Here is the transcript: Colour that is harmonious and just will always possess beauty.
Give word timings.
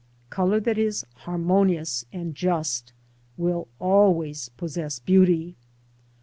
Colour 0.31 0.59
that 0.59 0.79
is 0.79 1.05
harmonious 1.13 2.05
and 2.11 2.33
just 2.33 2.91
will 3.37 3.67
always 3.79 4.49
possess 4.57 4.97
beauty. 4.97 5.55